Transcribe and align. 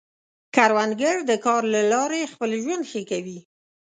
کروندګر 0.55 1.17
د 1.29 1.31
کار 1.45 1.61
له 1.73 1.81
لارې 1.91 2.31
خپل 2.33 2.49
ژوند 2.63 2.83
ښه 2.91 3.01
کوي 3.09 3.39